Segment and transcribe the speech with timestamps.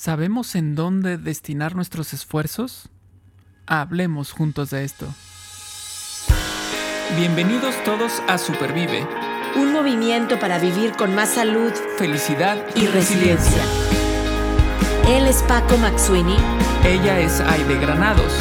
[0.00, 2.88] ¿Sabemos en dónde destinar nuestros esfuerzos?
[3.66, 5.06] Hablemos juntos de esto.
[7.18, 9.06] Bienvenidos todos a Supervive.
[9.56, 13.62] Un movimiento para vivir con más salud, felicidad y, resiliencia.
[15.06, 16.36] Él es Paco Maxuini.
[16.82, 18.32] Ella es Aide Granados.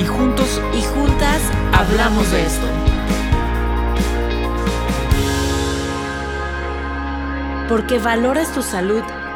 [0.00, 1.42] Y juntos y juntas
[1.74, 2.66] hablamos de esto.
[7.68, 9.02] Porque valoras tu salud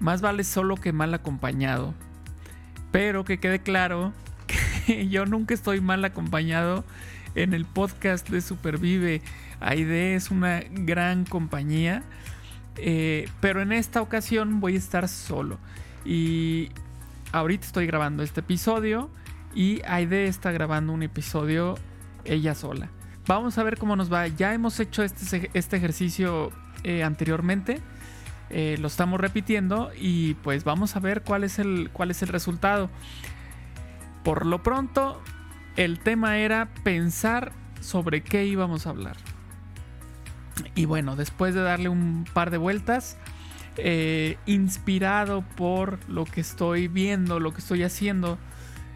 [0.00, 1.94] más vale solo que mal acompañado.
[2.90, 4.12] Pero que quede claro
[4.86, 6.84] que yo nunca estoy mal acompañado
[7.34, 9.22] en el podcast de Supervive.
[9.60, 12.02] Aide es una gran compañía.
[12.76, 15.58] Eh, pero en esta ocasión voy a estar solo.
[16.04, 16.70] Y
[17.32, 19.10] ahorita estoy grabando este episodio.
[19.54, 21.76] Y Aide está grabando un episodio
[22.24, 22.88] ella sola.
[23.26, 24.26] Vamos a ver cómo nos va.
[24.28, 27.80] Ya hemos hecho este, este ejercicio eh, anteriormente.
[28.50, 32.28] Eh, lo estamos repitiendo y pues vamos a ver cuál es, el, cuál es el
[32.28, 32.90] resultado.
[34.22, 35.20] Por lo pronto,
[35.76, 39.16] el tema era pensar sobre qué íbamos a hablar.
[40.74, 43.18] Y bueno, después de darle un par de vueltas,
[43.76, 48.38] eh, inspirado por lo que estoy viendo, lo que estoy haciendo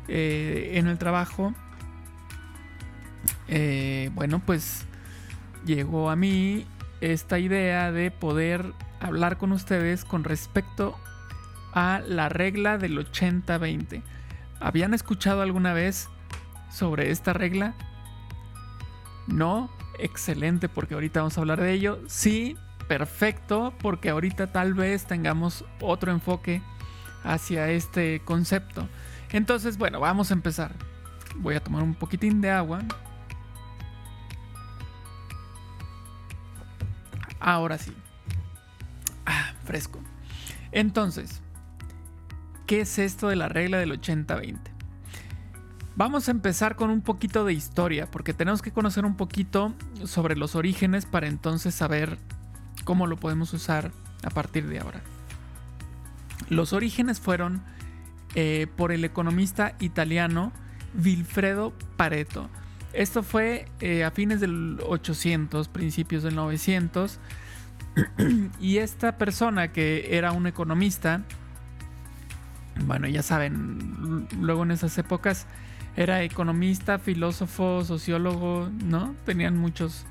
[0.07, 1.55] eh, en el trabajo,
[4.15, 4.87] bueno, pues
[5.65, 6.67] llegó a mí
[7.01, 10.97] esta idea de poder hablar con ustedes con respecto
[11.73, 14.03] a la regla del 80-20.
[14.61, 16.09] ¿Habían escuchado alguna vez
[16.71, 17.75] sobre esta regla?
[19.27, 22.01] No, excelente porque ahorita vamos a hablar de ello.
[22.07, 22.57] Sí,
[22.89, 26.63] perfecto porque ahorita tal vez tengamos otro enfoque
[27.23, 28.89] hacia este concepto.
[29.31, 30.73] Entonces, bueno, vamos a empezar.
[31.37, 32.81] Voy a tomar un poquitín de agua.
[37.39, 37.95] Ahora sí
[39.69, 40.01] fresco.
[40.73, 41.43] Entonces,
[42.67, 44.59] ¿qué es esto de la regla del 80-20?
[45.95, 49.75] Vamos a empezar con un poquito de historia, porque tenemos que conocer un poquito
[50.05, 52.19] sobre los orígenes para entonces saber
[52.85, 53.93] cómo lo podemos usar
[54.25, 55.03] a partir de ahora.
[56.49, 57.63] Los orígenes fueron
[58.35, 60.51] eh, por el economista italiano
[60.95, 62.49] Vilfredo Pareto.
[62.95, 67.19] Esto fue eh, a fines del 800, principios del 900
[68.61, 71.23] y esta persona que era un economista,
[72.87, 75.47] bueno, ya saben, luego en esas épocas
[75.97, 79.17] era economista, filósofo, sociólogo, ¿no?
[79.27, 80.07] Tenían muchos,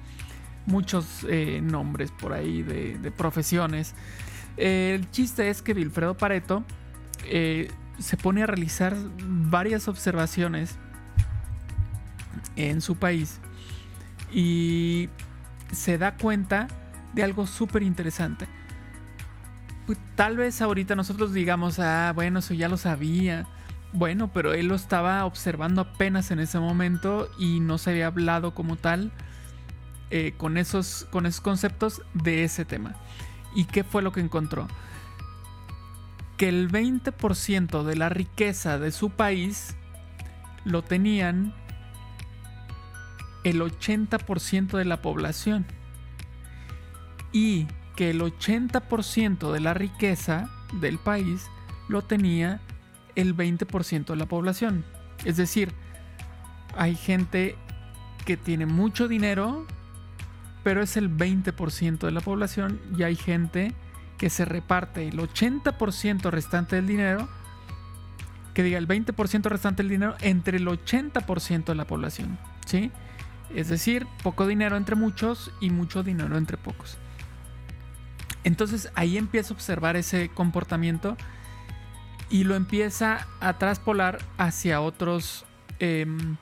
[0.65, 3.95] muchos eh, nombres por ahí de, profesiones.
[4.57, 6.65] el chiste es que Wilfredo Pareto
[7.25, 10.75] eh, se pone a realizar varias observaciones
[12.57, 13.39] en su país
[14.31, 15.09] y
[15.71, 16.67] se da cuenta
[17.17, 18.47] de algo súper interesante.
[19.87, 23.47] Pues, tal vez ahorita nosotros digamos, ah, bueno, eso ya lo sabía.
[23.91, 28.53] Bueno, pero él lo estaba observando apenas en ese momento y no se había hablado
[28.53, 29.11] como tal
[30.11, 32.95] eh, con, esos, con esos conceptos de ese tema.
[33.55, 34.67] ¿Y qué fue lo que encontró?
[36.37, 39.75] Que el 20% de la riqueza de su país
[40.65, 41.55] lo tenían
[43.43, 45.65] el 80% de la población
[47.31, 51.47] y que el 80% de la riqueza del país
[51.87, 52.61] lo tenía
[53.15, 54.85] el 20% de la población.
[55.25, 55.73] Es decir,
[56.75, 57.55] hay gente
[58.25, 59.65] que tiene mucho dinero,
[60.63, 63.73] pero es el 20% de la población y hay gente
[64.17, 67.27] que se reparte el 80% restante del dinero,
[68.53, 72.91] que diga el 20% restante del dinero entre el 80% de la población, ¿sí?
[73.55, 76.97] Es decir, poco dinero entre muchos y mucho dinero entre pocos.
[78.47, 81.17] Entonces ahí empieza a observar ese comportamiento
[82.29, 85.45] y lo empieza a traspolar hacia otros.
[85.79, 86.37] Em,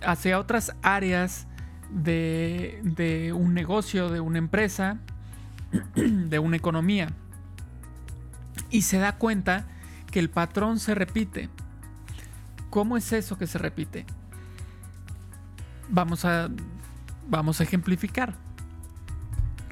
[0.00, 1.46] hacia otras áreas
[1.90, 4.96] de, de un negocio, de una empresa,
[5.94, 7.08] de una economía.
[8.70, 9.66] Y se da cuenta
[10.10, 11.50] que el patrón se repite.
[12.70, 14.06] ¿Cómo es eso que se repite?
[15.90, 16.48] Vamos a,
[17.28, 18.45] vamos a ejemplificar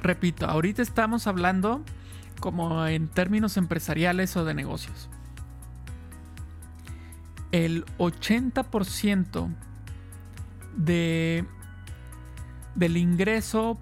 [0.05, 1.83] repito, ahorita estamos hablando
[2.39, 5.09] como en términos empresariales o de negocios.
[7.51, 9.47] el 80%
[10.75, 11.45] de,
[12.75, 13.77] del ingreso,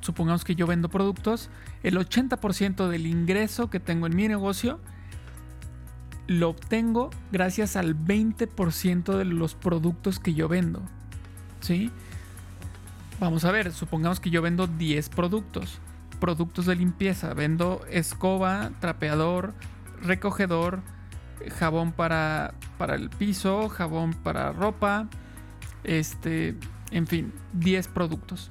[0.00, 1.48] supongamos que yo vendo productos,
[1.82, 4.80] el 80% del ingreso que tengo en mi negocio
[6.26, 10.82] lo obtengo gracias al 20% de los productos que yo vendo.
[11.60, 11.90] ¿Sí?
[13.20, 15.80] Vamos a ver, supongamos que yo vendo 10 productos.
[16.20, 17.32] Productos de limpieza.
[17.32, 19.54] Vendo escoba, trapeador,
[20.02, 20.82] recogedor,
[21.58, 25.08] jabón para, para el piso, jabón para ropa.
[25.84, 26.56] Este,
[26.90, 28.50] en fin, 10 productos.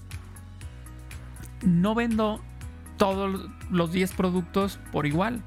[1.65, 2.41] No vendo
[2.97, 5.41] todos los 10 productos por igual.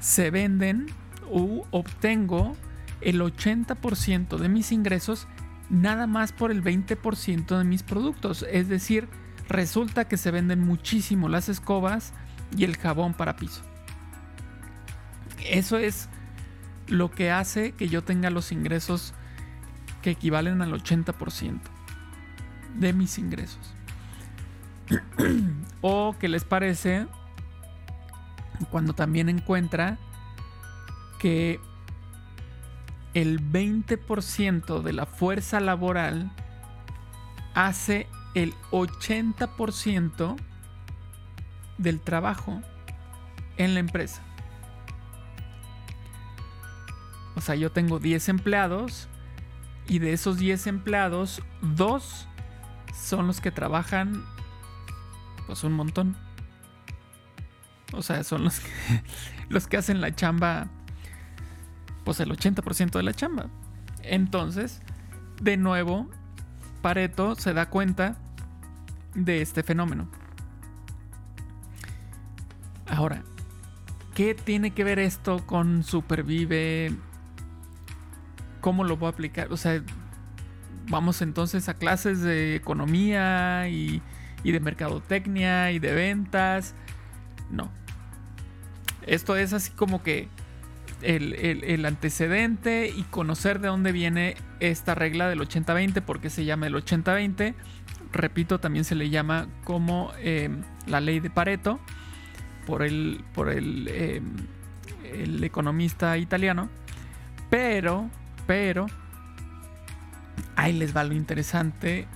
[0.00, 0.86] Se venden
[1.30, 2.56] o obtengo
[3.02, 5.26] el 80% de mis ingresos
[5.70, 8.44] nada más por el 20% de mis productos.
[8.50, 9.08] Es decir,
[9.48, 12.12] resulta que se venden muchísimo las escobas
[12.56, 13.62] y el jabón para piso.
[15.48, 16.08] Eso es
[16.88, 19.14] lo que hace que yo tenga los ingresos
[20.02, 21.60] que equivalen al 80%
[22.74, 23.74] de mis ingresos.
[25.80, 27.06] o que les parece
[28.70, 29.98] cuando también encuentra
[31.18, 31.60] que
[33.14, 36.30] el 20% de la fuerza laboral
[37.54, 40.36] hace el 80%
[41.78, 42.62] del trabajo
[43.56, 44.22] en la empresa.
[47.34, 49.08] O sea, yo tengo 10 empleados
[49.88, 52.28] y de esos 10 empleados, dos
[52.94, 54.24] son los que trabajan
[55.46, 56.16] pues un montón.
[57.92, 58.60] O sea, son los
[59.48, 60.68] los que hacen la chamba
[62.04, 63.46] pues el 80% de la chamba.
[64.02, 64.80] Entonces,
[65.40, 66.08] de nuevo,
[66.82, 68.16] Pareto se da cuenta
[69.14, 70.08] de este fenómeno.
[72.86, 73.22] Ahora,
[74.14, 76.92] ¿qué tiene que ver esto con Supervive?
[78.60, 79.52] ¿Cómo lo voy a aplicar?
[79.52, 79.82] O sea,
[80.88, 84.02] vamos entonces a clases de economía y,
[84.42, 86.74] y de mercadotecnia y de ventas.
[87.50, 87.70] No.
[89.06, 90.28] Esto es así como que
[91.02, 96.74] el, antecedente y conocer de dónde viene esta regla del 80-20, porque se llama el
[96.74, 97.54] 80-20.
[98.12, 101.80] Repito, también se le llama como em, la ley de Pareto
[102.66, 104.24] por el, por el, em,
[105.04, 106.68] el economista italiano.
[107.50, 108.10] Pero,
[108.46, 108.86] pero,
[110.56, 112.06] ahí les va lo interesante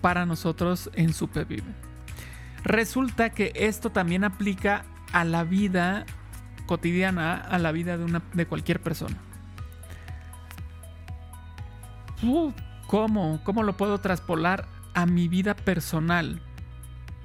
[0.00, 1.64] para nosotros en Supervive.
[2.64, 6.04] Resulta que esto también aplica a la vida
[6.70, 9.16] cotidiana a la vida de, una, de cualquier persona.
[12.86, 13.40] ¿Cómo?
[13.42, 16.40] ¿Cómo lo puedo traspolar a mi vida personal?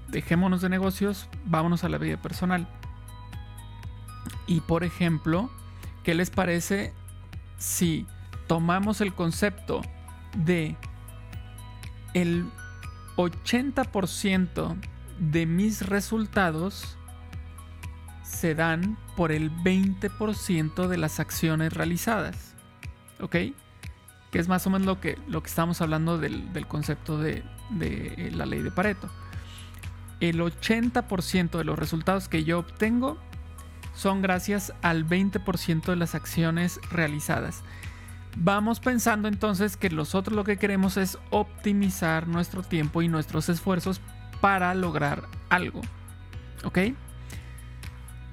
[0.08, 2.68] Dejémonos de negocios, vámonos a la vida personal.
[4.48, 5.52] Y por ejemplo,
[6.04, 6.96] ¿qué les parece
[7.60, 8.08] si
[8.48, 9.82] tomamos el concepto
[10.38, 10.76] de
[12.16, 12.50] el
[13.16, 14.76] 80%
[15.20, 16.98] de mis resultados
[18.26, 22.56] se dan por el 20% de las acciones realizadas.
[23.22, 23.36] ¿Ok?
[24.32, 28.32] Que es más o menos lo que, lo que estamos hablando del, concepto de, de,
[28.34, 29.10] la ley de Pareto.
[30.20, 33.18] El 80% de los resultados que yo obtengo
[33.94, 37.64] son gracias al 20% de las acciones realizadas.
[38.38, 44.02] Vamos pensando entonces que nosotros lo que queremos es optimizar nuestro tiempo y nuestros esfuerzos
[44.42, 45.82] para lograr algo.
[46.66, 46.80] ¿Ok?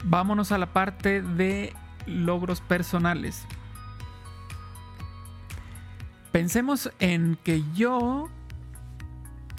[0.02, 1.74] Vámonos a la parte de
[2.06, 3.46] logros personales.
[6.32, 8.28] Pensemos en que yo,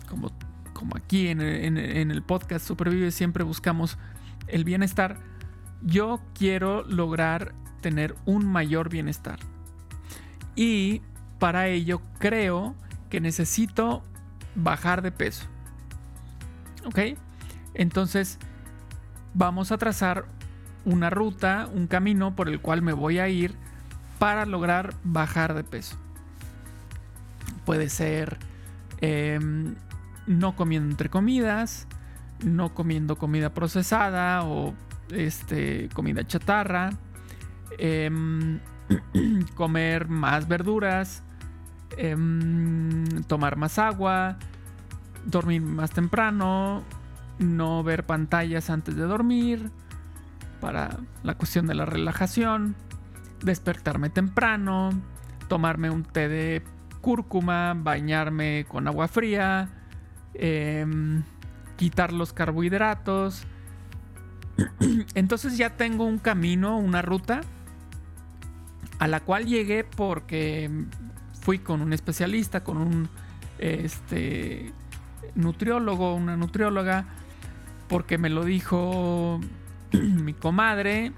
[0.10, 0.32] como,
[0.74, 3.98] como aquí en el, podcast Supervive siempre buscamos
[4.48, 5.20] el bienestar,
[5.82, 9.40] yo quiero lograr tener un mayor bienestar.
[10.56, 11.02] Y
[11.40, 12.76] para ello creo
[13.10, 14.04] que necesito
[14.56, 15.46] bajar de peso.
[16.86, 17.00] ¿Ok?
[17.76, 18.40] Entonces,
[19.34, 20.26] vamos a trazar
[20.86, 23.56] una ruta, un camino por el cual me voy a ir
[24.20, 25.98] para lograr bajar de peso.
[27.66, 28.38] Puede ser
[29.02, 29.76] em,
[30.28, 31.88] no comiendo entre comidas,
[32.44, 34.74] no comiendo comida procesada o
[35.12, 36.92] este, comida chatarra,
[37.78, 38.60] em,
[39.56, 41.24] comer más verduras,
[41.98, 44.38] em, tomar más agua,
[45.26, 46.84] dormir más temprano,
[47.44, 49.72] no ver pantallas antes de dormir,
[50.60, 52.76] para la cuestión de la relajación,
[53.44, 54.92] despertarme temprano,
[55.48, 56.64] tomarme un té de
[57.02, 59.70] cúrcuma, bañarme con agua fría,
[60.34, 61.24] em,
[61.76, 63.44] quitar los carbohidratos.
[65.16, 67.42] Entonces ya tengo un camino, una ruta
[69.00, 70.72] a la cual llegué porque
[71.42, 73.10] fui con un especialista, con un
[73.60, 74.72] este,
[75.36, 77.06] nutriólogo, una nutrióloga,
[77.94, 79.40] porque me lo dijo
[79.92, 81.12] mi comadre,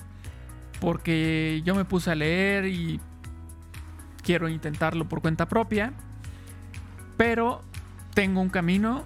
[0.81, 2.99] porque yo me puse a leer y
[4.23, 5.93] quiero intentarlo por cuenta propia,
[7.15, 7.61] pero
[8.13, 9.05] tengo un camino,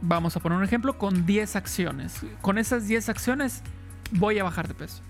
[0.00, 2.22] vamos a poner un ejemplo, con 10 acciones.
[2.40, 3.62] Con esas 10 acciones
[4.12, 5.02] voy a bajar de peso.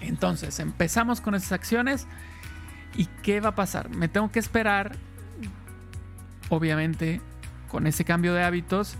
[0.00, 2.06] Entonces, empezamos con esas acciones.
[2.96, 3.90] ¿Y qué va a pasar?
[3.90, 4.96] Me tengo que esperar,
[6.48, 7.20] obviamente,
[7.68, 8.96] con ese cambio de hábitos.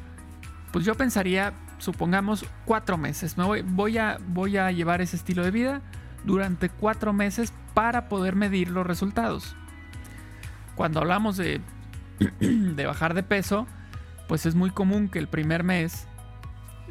[0.75, 3.39] Pues yo pensaría, supongamos, cuatro meses.
[3.39, 5.83] Me voy, voy, a, voy a llevar ese estilo de vida
[6.25, 9.55] durante cuatro meses para poder medir los resultados.
[10.75, 11.61] Cuando hablamos de,
[12.41, 13.69] de bajar de peso,
[14.27, 16.09] pues es muy común que el primer mes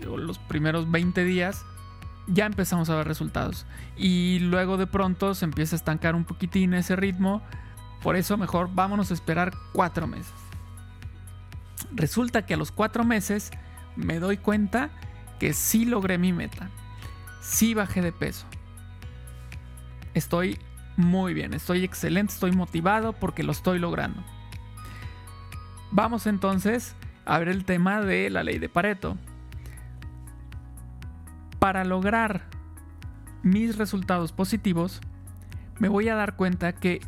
[0.09, 1.65] o los primeros 20 días
[2.27, 3.65] ya empezamos a ver resultados.
[3.97, 7.41] Y luego de pronto se empieza a estancar un poquitín ese ritmo.
[8.01, 10.31] Por eso mejor vámonos a esperar cuatro meses.
[11.91, 13.51] Resulta que a los cuatro meses
[13.95, 14.89] me doy cuenta
[15.39, 16.69] que sí logré mi meta.
[17.41, 18.45] Sí bajé de peso.
[20.13, 20.59] Estoy
[20.95, 24.23] muy bien, estoy excelente, estoy motivado porque lo estoy logrando.
[25.91, 26.95] Vamos entonces
[27.25, 29.17] a ver el tema de la ley de Pareto
[31.59, 32.43] para lograr
[33.41, 34.99] mis resultados positivos,
[35.79, 36.99] me voy a dar cuenta que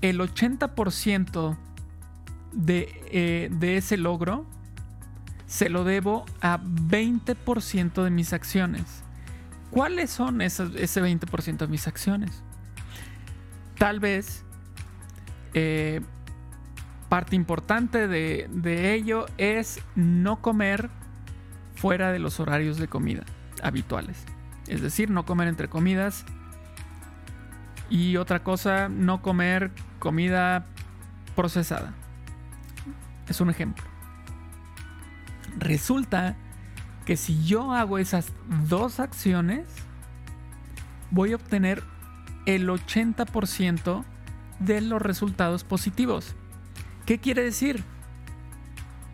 [0.00, 1.56] el 80%
[2.52, 4.46] de, eh, de, ese logro
[5.48, 9.02] se lo debo a 20% de mis acciones.
[9.70, 12.42] ¿Cuáles son ese 20% de mis acciones?
[13.76, 14.44] Tal vez
[15.54, 16.00] eh,
[17.08, 20.90] parte importante de, de ello es no comer
[21.74, 23.24] fuera de los horarios de comida
[23.62, 24.24] habituales.
[24.66, 26.26] Es decir, no comer entre comidas.
[27.88, 30.66] Y otra cosa, no comer comida
[31.34, 31.94] procesada.
[33.28, 33.97] Es un ejemplo.
[35.58, 36.36] Resulta
[37.04, 38.32] que si yo hago esas
[38.68, 39.66] dos acciones,
[41.10, 41.82] voy a obtener
[42.46, 44.04] el 80%
[44.60, 46.34] de los resultados positivos.
[47.06, 47.82] ¿Qué quiere decir?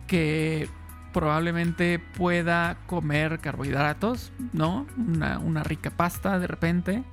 [0.07, 0.69] Que
[1.13, 4.85] probablemente pueda comer carbohidratos, ¿no?
[4.97, 7.03] Una, rica pasta de repente.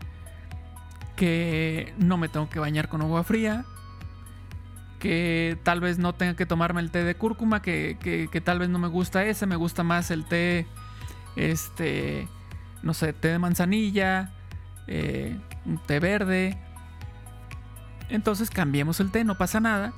[1.17, 3.65] Que no me tengo que bañar con agua fría.
[5.03, 8.79] Que tal vez no tenga que tomarme el té de cúrcuma, que, tal vez no
[8.79, 10.65] me gusta ese, me gusta más el té,
[11.35, 12.29] este,
[12.85, 14.33] no sé, té de manzanilla,
[14.87, 16.57] eh, un té verde.
[18.11, 19.93] Entonces cambiemos el té, no pasa nada.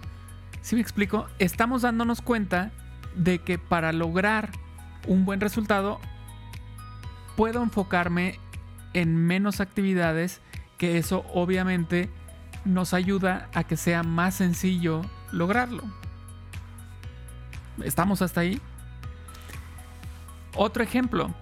[0.63, 2.71] Si me explico, estamos dándonos cuenta
[3.15, 4.49] de que para lograr
[5.07, 6.01] un buen resultado
[7.37, 8.41] puedo enfocarme
[8.95, 10.41] en menos actividades
[10.79, 12.09] que eso obviamente
[12.65, 15.03] nos ayuda a que sea más sencillo
[15.33, 15.83] lograrlo.
[17.83, 18.61] ¿Estamos hasta ahí?
[20.55, 21.35] Otro ejemplo.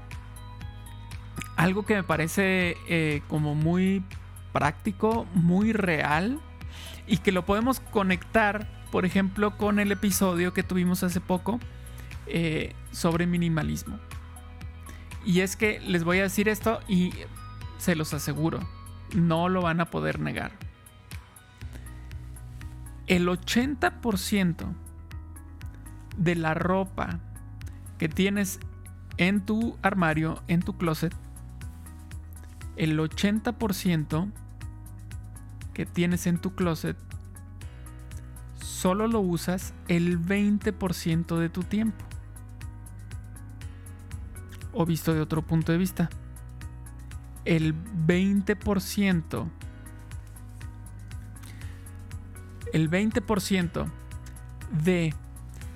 [1.57, 4.05] Algo que me parece eh, como muy
[4.53, 6.41] práctico, muy real
[7.07, 11.59] y que lo podemos conectar por ejemplo, con el episodio que tuvimos hace poco
[12.27, 13.99] eh, sobre minimalismo.
[15.25, 17.15] Y es que les voy a decir esto y
[17.79, 18.61] se los aseguro,
[19.15, 20.53] no lo van a poder negar.
[23.07, 24.67] El 80%
[26.17, 27.19] de la ropa
[27.99, 28.61] que tienes
[29.17, 31.15] en tu armario, en tu closet,
[32.77, 34.31] el 80%
[35.75, 36.97] que tienes en tu closet
[38.83, 42.05] solo lo usas el 20% de tu tiempo.
[44.73, 46.11] O visto de otro punto de vista,
[47.45, 49.49] el 20%,
[52.73, 53.87] el 20%
[54.85, 55.15] de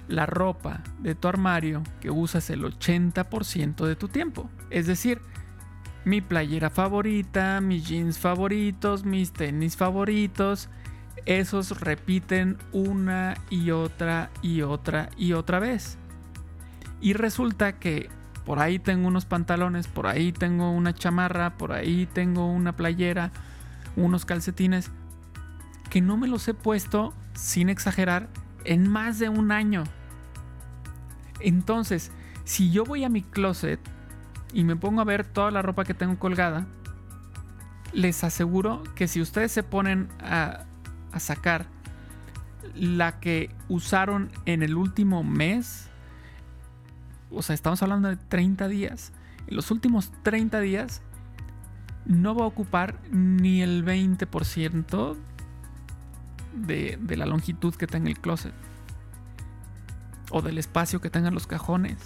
[0.09, 4.49] la ropa de tu armario que usas el 80% de tu tiempo.
[4.71, 5.21] Es decir,
[6.05, 10.69] mi playera favorita, mis jeans favoritos, mis tenis favoritos,
[11.25, 15.99] esos repiten una y otra y otra y otra vez.
[17.00, 18.09] Y resulta que
[18.45, 23.33] por ahí tengo unos pantalones, por ahí tengo una chamarra, por ahí tengo una playera,
[23.97, 24.93] unos calcetines,
[25.97, 28.29] que no me los he puesto, sin exagerar,
[28.65, 29.85] en más de un año.
[31.41, 32.12] Entonces,
[32.45, 33.81] si yo voy a mi closet
[34.53, 36.67] y me pongo a ver toda la ropa que tengo colgada,
[37.95, 40.67] les aseguro que si ustedes se ponen a
[41.12, 41.65] a sacar
[42.75, 45.88] la que usaron en el último mes.
[47.31, 49.15] O sea, estamos hablando de 30 días.
[49.47, 51.00] En los últimos 30 días
[52.05, 55.17] no va a ocupar ni el 20%
[56.57, 58.53] de, de la longitud que tenga el closet
[60.31, 61.97] o del espacio que tengan los cajones.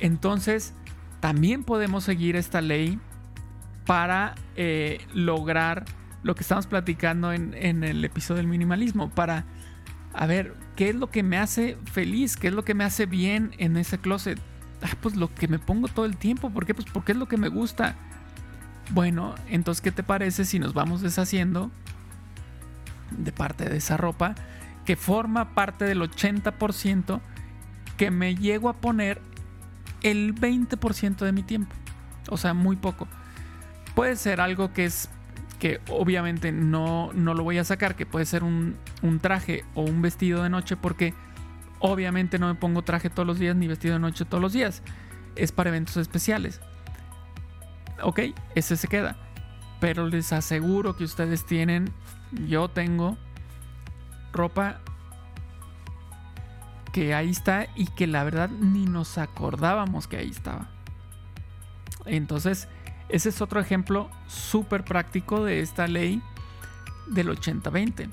[0.00, 0.74] Entonces,
[1.20, 2.98] también podemos seguir esta ley
[3.86, 5.84] para eh, lograr
[6.22, 9.44] lo que estamos platicando en, en, el episodio del minimalismo, para,
[10.14, 12.36] a ver, ¿qué es lo que me hace feliz?
[12.36, 14.38] ¿Qué es lo que me hace bien en ese closet?
[14.82, 16.50] Ah, pues lo que me pongo todo el tiempo.
[16.50, 16.74] ¿Por qué?
[16.74, 17.94] Pues porque es lo que me gusta.
[18.90, 21.70] Bueno, entonces, ¿qué te parece si nos vamos deshaciendo
[23.10, 24.34] de parte de esa ropa
[24.84, 27.20] que forma parte del 80%
[27.96, 29.20] que me llego a poner
[30.02, 31.74] el 20% de mi tiempo?
[32.28, 33.08] O sea, muy poco.
[33.94, 35.08] Puede ser algo que es
[35.58, 39.82] que obviamente no, no lo voy a sacar, que puede ser un, un, traje o
[39.82, 41.14] un vestido de noche, porque
[41.78, 44.82] obviamente no me pongo traje todos los días ni vestido de noche todos los días.
[45.36, 46.60] Es para eventos especiales.
[48.02, 48.20] Ok,
[48.54, 49.16] ese se queda.
[49.84, 51.92] Pero les aseguro que ustedes tienen,
[52.48, 53.18] yo tengo
[54.32, 54.80] ropa
[56.90, 60.70] que ahí está y que la verdad ni nos acordábamos que ahí estaba.
[62.06, 62.66] Entonces,
[63.10, 66.22] ese es otro ejemplo súper práctico de esta ley
[67.06, 68.08] del 80-20.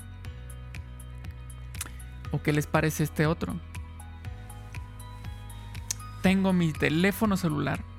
[2.32, 3.58] ¿O qué les parece este otro?
[6.20, 7.91] Tengo mi teléfono celular.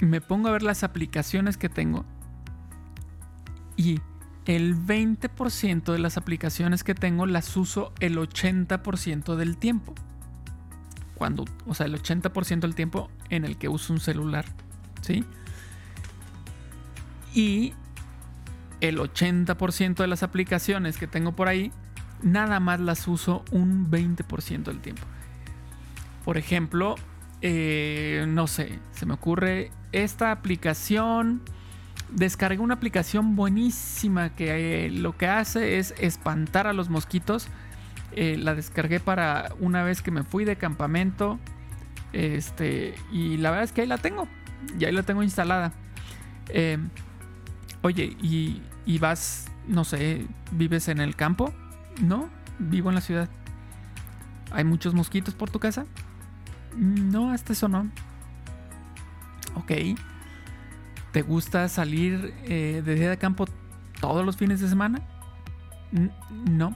[0.00, 2.04] Me pongo a ver las aplicaciones que tengo.
[3.76, 4.00] Y
[4.46, 9.94] el 20% de las aplicaciones que tengo las uso el 80% del tiempo.
[11.14, 14.44] Cuando, o sea, el 80% del tiempo en el que uso un celular.
[15.00, 15.24] ¿sí?
[17.32, 17.72] Y
[18.80, 21.72] el 80% de las aplicaciones que tengo por ahí,
[22.22, 25.02] nada más las uso un 20% del tiempo.
[26.24, 26.96] Por ejemplo,
[27.46, 31.42] eh, no sé, se me ocurre esta aplicación.
[32.10, 37.48] Descargué una aplicación buenísima que eh, lo que hace es espantar a los mosquitos.
[38.12, 41.38] Eh, la descargué para una vez que me fui de campamento.
[42.14, 44.26] Este, y la verdad es que ahí la tengo
[44.78, 45.74] y ahí la tengo instalada.
[46.48, 46.78] Eh,
[47.82, 51.52] oye, ¿y, ¿y, vas, no sé, vives en el campo?
[52.00, 53.28] No, vivo en la ciudad.
[54.50, 55.84] ¿Hay muchos mosquitos por tu casa?
[56.76, 57.90] No, hasta eso no.
[59.54, 59.72] Ok.
[61.12, 63.46] ¿Te gusta salir eh, de día de campo
[64.00, 65.00] todos los fines de semana?
[66.50, 66.74] no.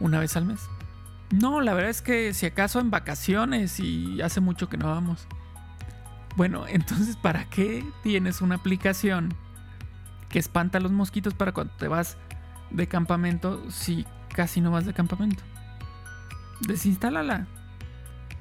[0.00, 0.60] ¿Una vez al mes?
[1.30, 5.26] No, la verdad es que si acaso en vacaciones y hace mucho que no vamos.
[6.36, 9.34] Bueno, entonces, ¿para qué tienes una aplicación
[10.30, 12.16] que espanta a los mosquitos para cuando te vas
[12.70, 15.42] de campamento si casi no vas de campamento?
[16.60, 17.46] Desinstálala.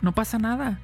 [0.02, 0.80] No pasa nada.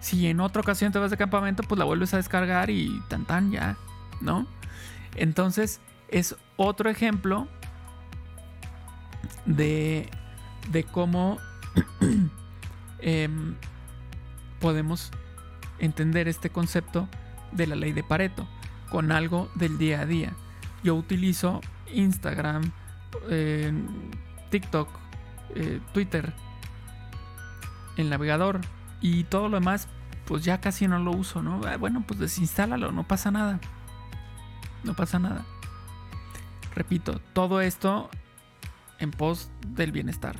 [0.00, 3.24] Si en otra ocasión te vas de campamento, pues la vuelves a descargar y tan
[3.26, 3.76] tan ya,
[4.20, 4.46] ¿no?
[5.14, 7.48] Entonces, es otro ejemplo
[9.46, 10.08] de,
[10.70, 11.38] de cómo
[13.00, 13.28] eh,
[14.60, 15.10] podemos
[15.78, 17.08] entender este concepto
[17.52, 18.48] de la ley de Pareto
[18.90, 20.32] con algo del día a día.
[20.82, 21.60] Yo utilizo
[21.92, 22.72] Instagram,
[23.28, 23.72] eh,
[24.50, 24.88] TikTok,
[25.54, 26.32] eh, Twitter,
[27.96, 28.60] el navegador
[29.00, 29.88] y todo lo demás,
[30.26, 31.60] pues ya casi no lo uso, ¿no?
[31.66, 33.58] Ah, bueno, pues desinstálalo, no pasa nada.
[34.84, 35.44] No pasa nada.
[36.74, 38.08] Repito, todo esto
[38.98, 40.36] en pos del bienestar.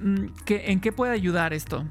[0.00, 1.84] Mm, ¿En qué puede ayudar esto?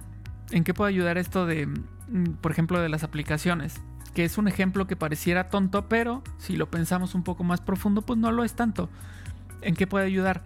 [0.51, 3.81] ¿En qué puede ayudar esto de, mm, por ejemplo, de las aplicaciones?
[4.13, 8.01] Que es un ejemplo que pareciera tonto, pero si lo pensamos un poco más profundo,
[8.01, 8.89] pues no lo es tanto.
[9.61, 10.43] ¿En qué puede ayudar?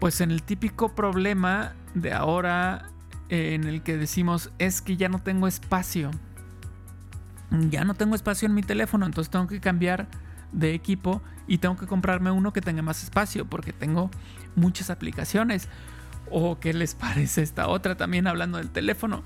[0.00, 2.86] Pues en el típico problema de ahora
[3.28, 6.10] eh, en el que decimos es que ya no tengo espacio.
[7.68, 10.08] Ya no tengo espacio en mi teléfono, entonces tengo que cambiar
[10.52, 14.10] de equipo y tengo que comprarme uno que tenga más espacio porque tengo
[14.56, 15.68] muchas aplicaciones
[16.30, 19.22] ¿O qué les parece esta otra también hablando del teléfono?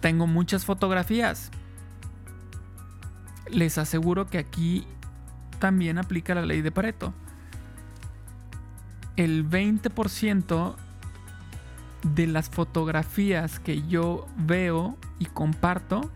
[0.00, 1.50] Tengo muchas fotografías.
[3.50, 4.86] Les aseguro que aquí
[5.58, 7.12] también aplica la ley de Pareto.
[9.16, 10.76] El 20%
[12.02, 16.10] de las fotografías que yo veo y comparto,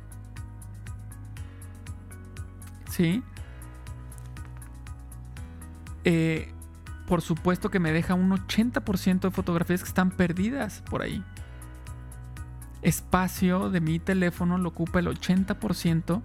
[2.88, 3.22] ¿sí?
[6.04, 6.52] Eh,
[7.06, 11.22] por supuesto que me deja un 80% de fotografías que están perdidas por ahí.
[12.82, 16.22] Espacio de mi teléfono lo ocupa el 80%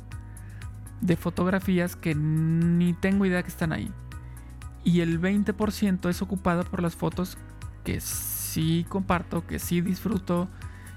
[1.01, 3.91] de fotografías que ni tengo idea que están ahí.
[4.83, 7.37] Y el 20% es ocupado por las fotos
[7.83, 10.47] que sí comparto, que sí disfruto,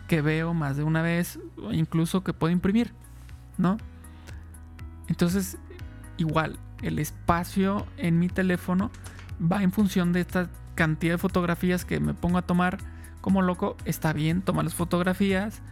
[0.08, 2.92] que veo más de una vez, o incluso que puedo imprimir,
[3.58, 3.78] ¿no?
[5.08, 5.58] Entonces,
[6.16, 8.90] igual, el espacio en mi teléfono
[9.40, 12.78] va en función de esta cantidad de fotografías que me pongo a tomar
[13.20, 13.76] como loco.
[13.84, 15.62] Está bien, toma las fotografías,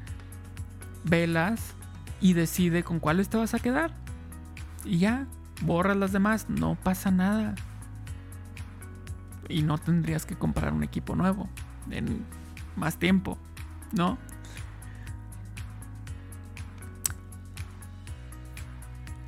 [1.04, 1.74] velas
[2.20, 3.92] y decide con cuáles te vas a quedar.
[4.84, 5.26] Y ya,
[5.62, 7.54] borras las demás, no pasa nada.
[9.50, 11.48] Y no tendrías que comprar un equipo nuevo
[11.90, 12.24] en
[12.76, 13.38] más tiempo,
[13.92, 14.18] ¿no?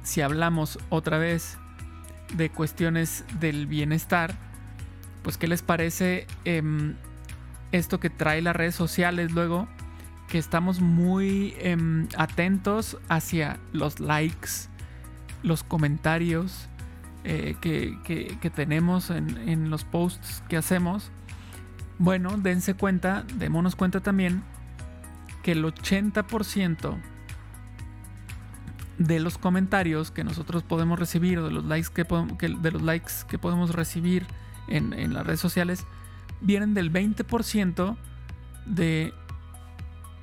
[0.02, 1.58] Si hablamos otra vez
[2.34, 4.34] de cuestiones del bienestar,
[5.22, 6.94] pues ¿qué les parece em,
[7.70, 9.68] esto que trae las redes sociales luego?
[10.28, 14.68] Que estamos muy em, atentos hacia los likes,
[15.42, 16.68] los comentarios
[17.24, 21.10] eh, que, tenemos en, los posts que hacemos.
[21.98, 24.42] Bueno, dense cuenta, démonos cuenta también
[25.42, 27.00] que el 80%
[28.98, 32.04] de los comentarios que nosotros podemos recibir o de los likes que,
[32.48, 34.26] de los likes que podemos recibir
[34.68, 35.86] en, en, las redes sociales
[36.40, 37.96] vienen del 20%
[38.66, 39.14] de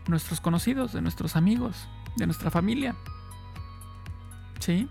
[0.08, 2.96] nuestros conocidos, de nuestros amigos, de nuestra familia.
[4.60, 4.90] ¿Sí?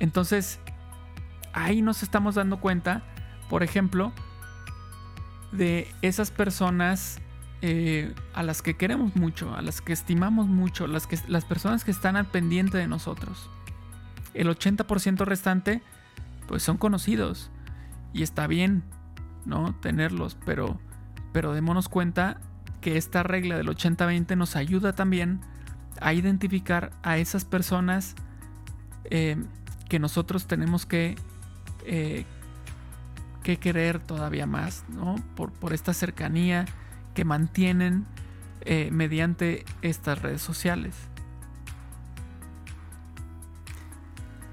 [0.00, 0.58] Entonces,
[1.52, 3.02] ahí nos estamos dando cuenta,
[3.48, 4.12] por ejemplo,
[5.52, 7.20] de esas personas
[7.62, 11.84] eh, a las que queremos mucho, a las que estimamos mucho, las, que, las personas
[11.84, 13.50] que están al pendiente de nosotros.
[14.32, 15.82] El 80% restante,
[16.48, 17.50] pues son conocidos.
[18.12, 18.82] Y está bien,
[19.44, 19.74] ¿no?
[19.80, 20.80] Tenerlos, pero,
[21.32, 22.40] pero démonos cuenta
[22.80, 25.40] que esta regla del 80-20 nos ayuda también
[26.00, 28.14] a identificar a esas personas
[29.04, 29.36] eh,
[29.90, 31.16] que nosotros tenemos que,
[31.84, 32.24] eh,
[33.42, 35.16] que querer todavía más, ¿no?
[35.34, 36.64] Por, por esta cercanía
[37.12, 38.06] que mantienen
[38.60, 40.94] eh, mediante estas redes sociales.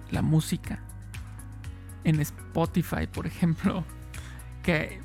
[0.10, 0.80] La música.
[2.04, 3.84] En Spotify, por ejemplo,
[4.64, 5.02] que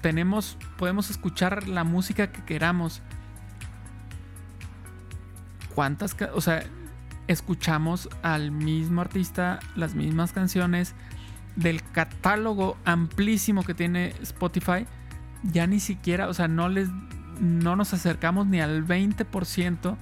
[0.00, 3.02] tenemos, podemos escuchar la música que queramos.
[5.74, 6.64] ¿Cuántas, o sea,
[7.28, 10.94] escuchamos al mismo artista, las mismas canciones
[11.56, 14.86] del catálogo amplísimo que tiene Spotify?
[15.52, 16.88] ya ni siquiera, o sea, no les
[17.40, 19.96] no nos acercamos ni al 20%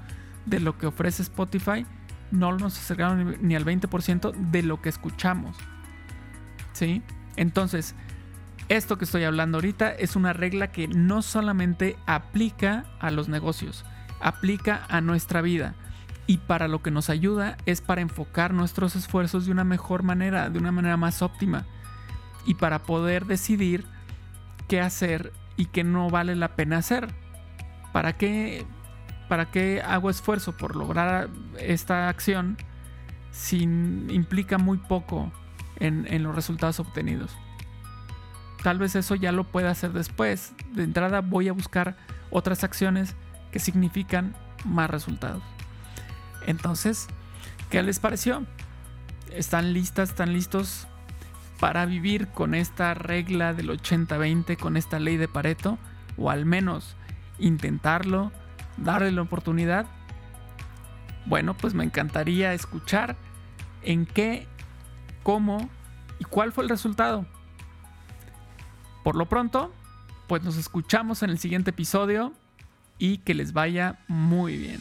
[0.44, 1.87] de lo que ofrece Spotify,
[2.30, 5.56] no nos acercamos ni al 20% de lo que escuchamos.
[6.72, 7.02] ¿Sí?
[7.37, 7.94] Entonces,
[8.68, 13.85] esto que estoy hablando ahorita es una regla que no solamente aplica a los negocios,
[14.20, 15.74] aplica a nuestra vida.
[16.33, 20.49] Y para lo que nos ayuda es para enfocar nuestros esfuerzos de una mejor manera,
[20.49, 21.66] de una manera más óptima.
[22.47, 23.85] Y para poder decidir
[24.66, 27.14] qué hacer y qué no vale la pena hacer.
[27.92, 28.64] ¿Para qué,
[29.29, 32.57] para qué hago esfuerzo por lograr esta acción
[33.31, 35.31] si implica muy poco
[35.81, 37.37] en, en los resultados obtenidos?
[38.62, 40.55] Tal vez eso ya lo pueda hacer después.
[40.73, 41.95] De entrada voy a buscar
[42.31, 43.16] otras acciones
[43.51, 45.42] que significan más resultados.
[46.46, 47.09] Entonces,
[47.70, 48.44] ¿qué les pareció?
[49.31, 50.87] ¿Están listas, están listos
[51.61, 55.78] para vivir con esta regla del 80-20, con esta ley de Pareto,
[56.16, 56.96] o al menos
[57.38, 58.33] intentarlo,
[58.76, 59.87] darle la oportunidad?
[61.26, 63.16] Bueno, pues me encantaría escuchar
[63.83, 64.46] en qué,
[65.22, 65.70] cómo
[66.18, 67.26] y cuál fue el resultado.
[69.05, 69.72] Por lo pronto,
[70.26, 72.33] pues nos escuchamos en el siguiente episodio
[72.98, 74.81] y que les vaya muy bien.